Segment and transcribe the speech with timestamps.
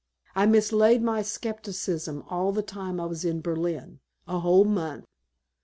[0.33, 5.05] I mislaid my skepticism all the time I was in Berlin a whole month!"